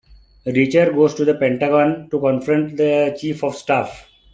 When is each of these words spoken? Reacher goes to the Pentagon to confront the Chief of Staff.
Reacher 0.47 0.95
goes 0.95 1.13
to 1.13 1.23
the 1.25 1.35
Pentagon 1.35 2.09
to 2.09 2.19
confront 2.19 2.75
the 2.75 3.15
Chief 3.21 3.43
of 3.43 3.53
Staff. 3.55 4.09